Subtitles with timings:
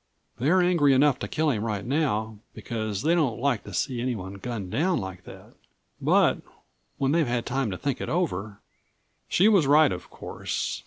[0.39, 4.33] "They're angry enough to kill him right now, because they don't like to see anyone
[4.39, 5.53] gunned down like that.
[6.01, 6.39] But
[6.97, 8.61] when they've had time to think it over"
[9.37, 10.79] She was right, of course.